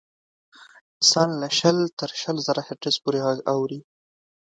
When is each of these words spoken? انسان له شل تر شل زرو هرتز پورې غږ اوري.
انسان 0.99 1.29
له 1.41 1.47
شل 1.59 1.77
تر 1.99 2.09
شل 2.21 2.37
زرو 2.45 2.61
هرتز 2.67 2.95
پورې 3.03 3.19
غږ 3.25 3.39
اوري. 3.53 3.79